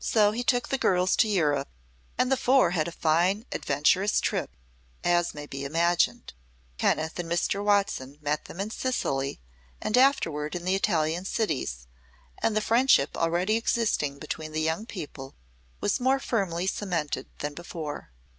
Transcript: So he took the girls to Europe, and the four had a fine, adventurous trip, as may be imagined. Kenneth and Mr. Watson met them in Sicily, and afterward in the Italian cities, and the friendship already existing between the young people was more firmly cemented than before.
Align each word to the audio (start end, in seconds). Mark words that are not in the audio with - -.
So 0.00 0.30
he 0.30 0.42
took 0.42 0.68
the 0.70 0.78
girls 0.78 1.14
to 1.16 1.28
Europe, 1.28 1.68
and 2.16 2.32
the 2.32 2.38
four 2.38 2.70
had 2.70 2.88
a 2.88 2.92
fine, 2.92 3.44
adventurous 3.52 4.22
trip, 4.22 4.48
as 5.04 5.34
may 5.34 5.44
be 5.46 5.66
imagined. 5.66 6.32
Kenneth 6.78 7.18
and 7.18 7.30
Mr. 7.30 7.62
Watson 7.62 8.16
met 8.22 8.46
them 8.46 8.58
in 8.58 8.70
Sicily, 8.70 9.38
and 9.82 9.98
afterward 9.98 10.54
in 10.54 10.64
the 10.64 10.74
Italian 10.74 11.26
cities, 11.26 11.88
and 12.38 12.56
the 12.56 12.62
friendship 12.62 13.18
already 13.18 13.56
existing 13.56 14.18
between 14.18 14.52
the 14.52 14.62
young 14.62 14.86
people 14.86 15.34
was 15.82 16.00
more 16.00 16.20
firmly 16.20 16.66
cemented 16.66 17.26
than 17.40 17.52
before. 17.52 18.12